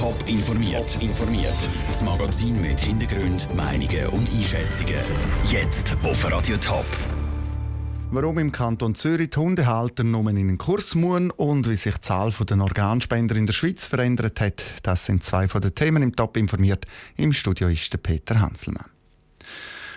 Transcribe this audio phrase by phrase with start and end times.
[0.00, 0.96] Top informiert.
[1.02, 1.68] informiert.
[1.88, 4.94] Das Magazin mit Hintergrund, Meinungen und Einschätzungen.
[5.50, 6.86] Jetzt auf Radio Top.
[8.10, 12.00] Warum im Kanton Zürich die Hundehalter nur in einen Kurs müssen und wie sich die
[12.00, 16.16] Zahl der Organspender in der Schweiz verändert hat, das sind zwei von den Themen im
[16.16, 16.86] Top informiert.
[17.18, 18.86] Im Studio ist der Peter Hanselmann.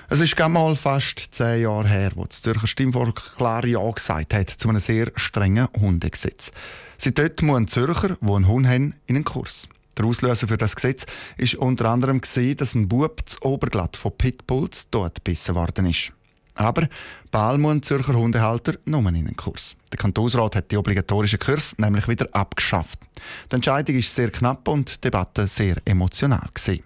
[0.09, 4.33] Es ist gerade mal fast zehn Jahre her, wo das Zürcher Stimmvolk klar Ja gesagt
[4.33, 6.51] hat zu einem sehr strengen Hundegesetz.
[6.97, 9.69] Seitdem muss ein Zürcher, der einen Hund haben, in einen Kurs.
[9.97, 11.05] Der Auslöser für das Gesetz
[11.37, 16.11] war unter anderem, dass ein Bub das Oberglatt von Pitbulls dort gebissen worden ist.
[16.55, 16.87] Aber
[17.31, 19.75] ein Zürcher Hundehalter nur in einen Kurs.
[19.91, 22.99] Der Kantonsrat hat die obligatorischen Kurs nämlich wieder abgeschafft.
[23.51, 26.49] Die Entscheidung ist sehr knapp und die Debatte sehr emotional.
[26.67, 26.83] Die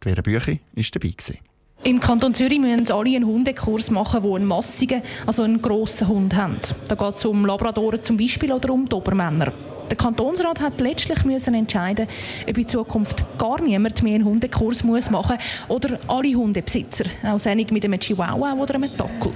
[0.00, 1.08] Vera Büchi war dabei.
[1.08, 1.38] Gewesen.
[1.84, 6.34] Im Kanton Zürich müssen alle einen Hundekurs machen, die einen massigen, also einen grossen Hund
[6.36, 6.58] haben.
[6.86, 9.52] Da geht es um Labradoren zum Beispiel oder um Dobermänner.
[9.92, 12.06] Der Kantonsrat hat letztlich müssen entscheiden,
[12.48, 15.36] ob in Zukunft gar niemand mehr einen Hundekurs muss machen
[15.68, 19.32] oder alle Hundebesitzer, auch seine mit einem Chihuahua oder einem Dackel.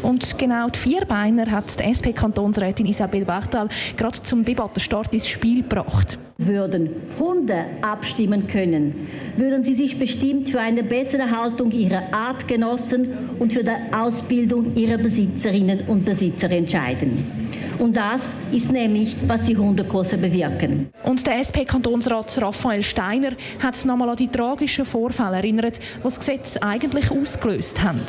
[0.00, 6.18] Und genau die Vierbeiner hat die SP-Kantonsrätin Isabel Bachtal gerade zum Debattenstart ins Spiel gebracht.
[6.40, 13.08] Würden Hunde abstimmen können, würden sie sich bestimmt für eine bessere Haltung ihrer Artgenossen
[13.40, 17.26] und für die Ausbildung ihrer Besitzerinnen und Besitzer entscheiden.
[17.80, 18.20] Und das
[18.52, 20.90] ist nämlich, was die Hundekurse bewirken.
[21.02, 26.56] Und der SP-Kantonsrat Raphael Steiner hat nochmal an die tragischen Vorfälle erinnert, die das Gesetz
[26.58, 28.00] eigentlich ausgelöst haben.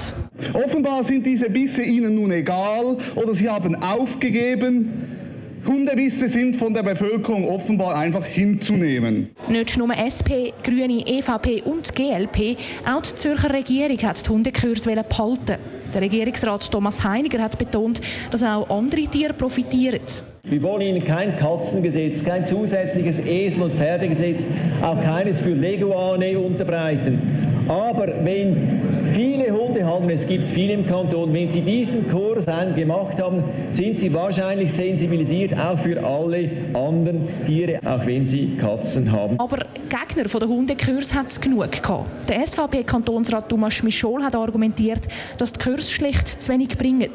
[0.54, 5.18] Offenbar sind diese Bisse Ihnen nun egal oder Sie haben aufgegeben.
[5.66, 9.30] Hundebisse sind von der Bevölkerung offenbar einfach hinzunehmen.
[9.48, 15.58] Nicht nur SP, Grüne, EVP und GLP, auch die Zürcher Regierung hat die Hundekurse behalten.
[15.94, 18.00] Der Regierungsrat Thomas Heiniger hat betont,
[18.32, 20.02] dass auch andere Tiere profitieren.
[20.44, 24.46] Wir wollen Ihnen kein Katzengesetz, kein zusätzliches Esel- und Pferdegesetz,
[24.82, 27.20] auch keines für Leguane unterbreiten.
[27.68, 33.44] Aber wenn viele Hundehalter, es gibt viele im Kanton, wenn sie diesen Kurs gemacht haben,
[33.70, 39.40] sind sie wahrscheinlich sensibilisiert auch für alle anderen Tiere, auch wenn sie Katzen haben.
[39.40, 42.10] Aber Gegner von der Hundekurs hat es genug gehabt.
[42.30, 47.10] Der SVP-Kantonsrat Thomas Michol hat argumentiert, dass die Kurs schlicht zu wenig bringen.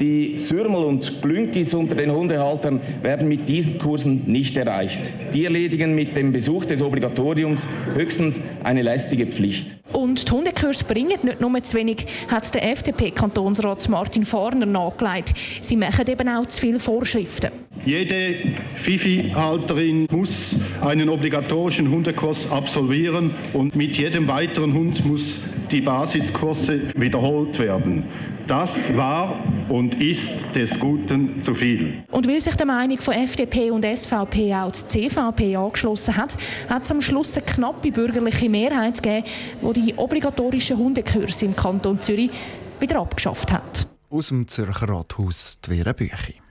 [0.00, 5.12] Die Sürmel und Glünkis unter den Hundehaltern werden mit diesen Kursen nicht erreicht.
[5.34, 9.76] Die erledigen mit dem Besuch des Obligatoriums höchstens eine lästige Pflicht.
[9.92, 15.34] Und die Hundekurs bringen nicht nur zu wenig, hat der FDP-Kantonsrat Martin Farner nachgelegt.
[15.60, 17.50] Sie machen eben auch zu viele Vorschriften.
[17.84, 18.36] Jede
[18.76, 27.58] Fifi-Halterin muss einen obligatorischen Hundekurs absolvieren und mit jedem weiteren Hund muss die Basiskurse wiederholt
[27.58, 28.04] werden.
[28.46, 29.36] Das war
[29.68, 32.04] und ist des Guten zu viel.
[32.10, 36.36] Und weil sich der Meinung von FDP und SVP auch die CVP angeschlossen hat,
[36.68, 39.26] hat es am Schluss eine knappe bürgerliche Mehrheit gegeben,
[39.74, 42.30] die die obligatorischen Hundekurse im Kanton Zürich
[42.78, 43.88] wieder abgeschafft hat.
[44.10, 46.41] Aus dem Zürcher Rathaus die Vera Büchi.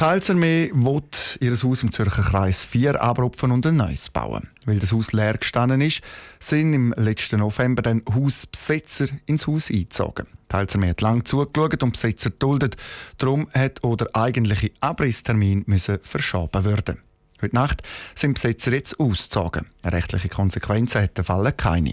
[0.00, 1.02] Die Heilsarmee will
[1.40, 4.48] ihr Haus im Zürcher Kreis 4 abrupfen und ein neues bauen.
[4.64, 6.00] Weil das Haus leer gestanden ist,
[6.38, 10.26] sind im letzten November dann Hausbesetzer ins Haus eingezogen.
[10.50, 12.78] Die Heilsarmee hat lange zugeschaut und Besetzer geduldet.
[13.18, 17.02] Darum hat oder eigentliche Abrisstermin müssen verschoben werden.
[17.42, 17.82] Heute Nacht
[18.14, 19.66] sind Besetzer jetzt ausgezogen.
[19.84, 21.92] Rechtliche Konsequenzen hat der Fall keine.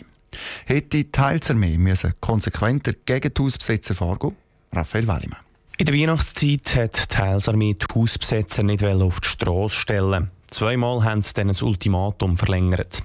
[0.65, 4.37] Hätte die Heilsarmee müssen konsequenter gegen die Hausbesetzer vorgehen?
[4.71, 5.46] Raphael Wallimann.
[5.79, 10.31] In der Weihnachtszeit hat die Heilsarmee die Hausbesetzer nicht auf die Straße stellen.
[10.47, 13.03] Zweimal haben sie dann ein Ultimatum verlängert.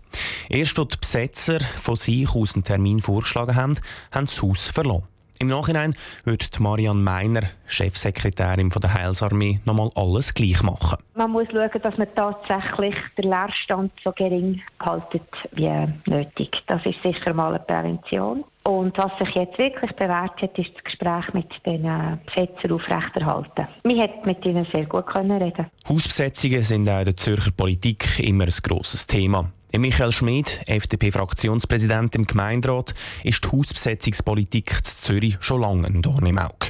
[0.49, 3.77] Erst als die Besetzer von sich aus einen Termin vorgeschlagen haben,
[4.10, 5.03] haben sie das Haus verloren.
[5.38, 5.94] Im Nachhinein
[6.25, 10.97] wird Marianne Meiner, Chefsekretärin der Heilsarmee, nochmal alles gleich machen.
[11.15, 15.69] Man muss schauen, dass man tatsächlich den Leerstand so gering haltet wie
[16.06, 16.62] nötig.
[16.69, 18.44] Das ist sicher mal eine Prävention.
[18.64, 23.66] Und was sich jetzt wirklich bewährt hat, ist das Gespräch mit den Besetzern aufrechterhalten.
[23.82, 25.66] Man hat mit ihnen sehr gut können reden.
[25.88, 29.50] Hausbesetzungen sind auch in der Zürcher Politik immer ein grosses Thema.
[29.74, 32.92] Michael Schmid, FDP-Fraktionspräsident im Gemeinderat,
[33.24, 36.68] ist die Hausbesetzungspolitik in Zürich schon lange ein Dorn im Auge.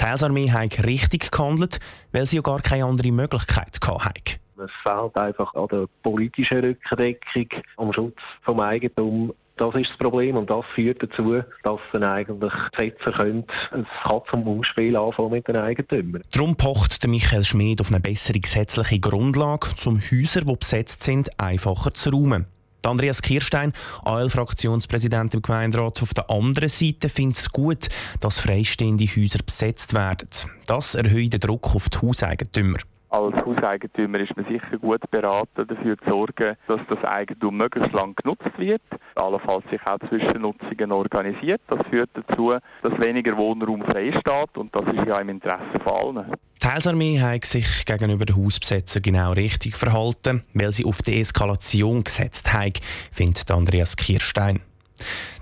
[0.00, 1.78] Die Heilsarmee hat richtig gehandelt,
[2.12, 4.38] weil sie ja gar keine andere Möglichkeit hatte.
[4.56, 10.36] Es fehlt einfach an der politischen Rückendeckung, am Schutz vom Eigentum das ist das Problem
[10.36, 15.48] und das führt dazu, dass dann eigentlich Gesetzer können ein Katz- und Maus-Spiel anfangen mit
[15.48, 16.22] den Eigentümern.
[16.32, 21.92] Darum pocht Michael Schmid auf eine bessere gesetzliche Grundlage, um Häuser, die besetzt sind, einfacher
[21.92, 22.46] zu räumen.
[22.84, 23.72] Andreas Kirstein,
[24.04, 27.88] AL-Fraktionspräsident im Gemeinderat, auf der anderen Seite findet es gut,
[28.20, 30.28] dass freistehende Häuser besetzt werden.
[30.66, 32.78] Das erhöht den Druck auf die Hauseigentümer.
[33.10, 38.14] Als Hauseigentümer ist man sicher gut beraten, dafür zu sorgen, dass das Eigentum möglichst lang
[38.14, 38.82] genutzt wird,
[39.14, 41.62] allenfalls sich auch Zwischennutzungen organisiert.
[41.68, 42.52] Das führt dazu,
[42.82, 46.32] dass weniger Wohnraum frei steht und das ist ja im Interesse von allen.
[46.62, 52.04] Die Heilsarmee hat sich gegenüber den Hausbesetzern genau richtig verhalten, weil sie auf die Eskalation
[52.04, 54.60] gesetzt hat, findet Andreas Kirstein.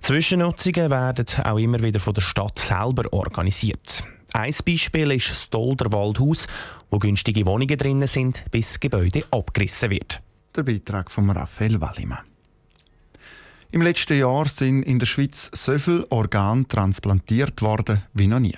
[0.02, 4.04] Zwischennutzungen werden auch immer wieder von der Stadt selber organisiert.
[4.37, 6.47] Ein Beispiel ist das Dolder Waldhaus,
[6.91, 10.21] wo günstige Wohnungen drin sind, bis das Gebäude abgerissen wird.
[10.55, 12.19] Der Beitrag von Raphael Wallimann.
[13.71, 18.55] Im letzten Jahr sind in der Schweiz so viele Organe transplantiert worden wie noch nie.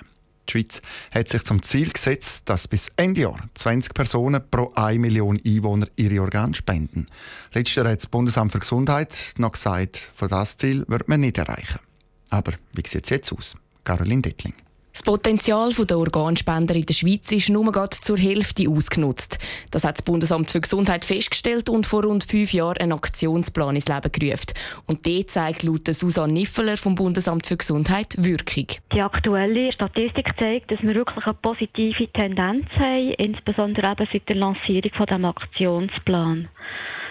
[0.49, 0.81] Die Schweiz
[1.15, 5.87] hat sich zum Ziel gesetzt, dass bis Ende Jahr 20 Personen pro 1 Million Einwohner
[5.95, 7.05] ihre Organe spenden.
[7.53, 11.37] Letztes Jahr hat das Bundesamt für Gesundheit noch gesagt, von das Ziel wird man nicht
[11.37, 11.79] erreichen.
[12.29, 13.55] Aber wie sieht es jetzt aus?
[13.85, 14.55] Caroline Dettling.
[14.99, 19.37] Das Potenzial der Organspender in der Schweiz ist nur gerade zur Hälfte ausgenutzt.
[19.71, 23.87] Das hat das Bundesamt für Gesundheit festgestellt und vor rund fünf Jahren einen Aktionsplan ins
[23.87, 24.47] Leben gerufen.
[24.87, 28.65] Und der zeigt laut Susanne Niffeler vom Bundesamt für Gesundheit Wirkung.
[28.91, 34.35] Die aktuelle Statistik zeigt, dass wir wirklich eine positive Tendenz haben, insbesondere eben seit der
[34.35, 36.49] Lancierung von dem Aktionsplan.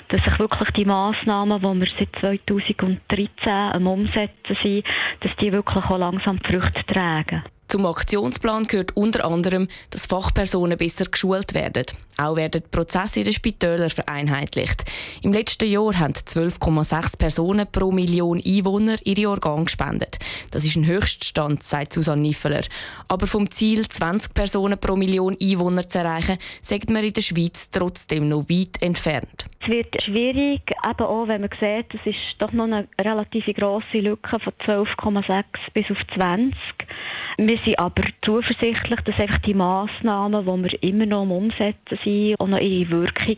[0.08, 4.84] Dass sich wirklich die Massnahmen, die wir seit 2013 am Umsetzen sind,
[5.20, 7.44] dass die wirklich auch langsam Früchte tragen.
[7.69, 11.85] Zum Aktionsplan gehört unter anderem, dass Fachpersonen besser geschult werden.
[12.20, 14.85] Auch werden die Prozesse in den Spitälern vereinheitlicht.
[15.23, 20.19] Im letzten Jahr haben 12,6 Personen pro Million Einwohner ihre Organe gespendet.
[20.50, 22.62] Das ist ein Höchststand, sagt Susanne Niffeler.
[23.06, 27.70] Aber vom Ziel, 20 Personen pro Million Einwohner zu erreichen, sagt man in der Schweiz
[27.70, 29.47] trotzdem noch weit entfernt.
[29.61, 34.00] Es wird schwierig, eben auch wenn man sieht, es ist doch noch eine relativ grosse
[34.00, 36.56] Lücke von 12,6 bis auf 20.
[37.37, 42.50] Wir sind aber zuversichtlich, dass einfach die Massnahmen, die wir immer noch umsetzen sind und
[42.50, 43.37] noch ihre Wirkung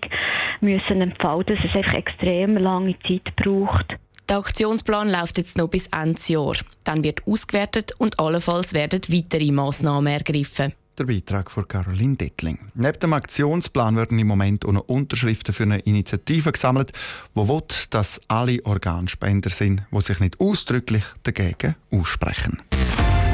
[0.60, 3.96] müssen entfalten, dass es einfach extrem lange Zeit braucht.
[4.28, 6.54] Der Aktionsplan läuft jetzt noch bis Ende Jahr.
[6.84, 10.72] Dann wird ausgewertet und allenfalls werden weitere Massnahmen ergriffen.
[10.98, 12.58] Der Beitrag von Caroline Dettling.
[12.74, 16.92] Neben dem Aktionsplan werden im Moment auch noch Unterschriften für eine Initiative gesammelt,
[17.34, 22.60] die will, dass alle Organspender sind, die sich nicht ausdrücklich dagegen aussprechen.